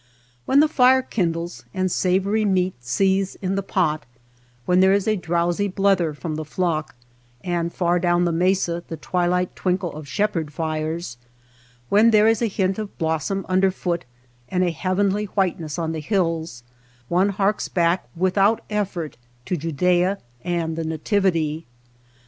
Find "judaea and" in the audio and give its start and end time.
19.55-20.75